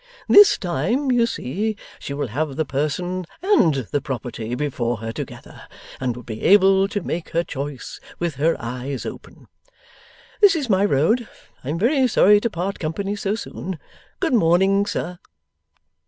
This 0.27 0.57
time, 0.57 1.11
you 1.11 1.27
see, 1.27 1.75
she 1.99 2.15
will 2.15 2.29
have 2.29 2.55
the 2.55 2.65
person 2.65 3.23
and 3.43 3.75
the 3.91 4.01
property 4.01 4.55
before 4.55 4.97
her 4.97 5.11
together, 5.11 5.67
and 5.99 6.15
will 6.15 6.23
be 6.23 6.41
able 6.41 6.87
to 6.87 7.03
make 7.03 7.29
her 7.29 7.43
choice 7.43 7.99
with 8.17 8.33
her 8.37 8.55
eyes 8.59 9.05
open. 9.05 9.47
This 10.41 10.55
is 10.55 10.71
my 10.71 10.85
road. 10.85 11.29
I 11.63 11.69
am 11.69 11.77
very 11.77 12.07
sorry 12.07 12.41
to 12.41 12.49
part 12.49 12.79
company 12.79 13.15
so 13.15 13.35
soon. 13.35 13.77
Good 14.19 14.33
morning, 14.33 14.87
sir! 14.87 15.19